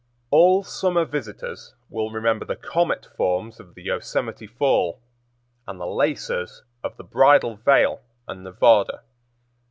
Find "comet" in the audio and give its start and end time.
2.55-3.05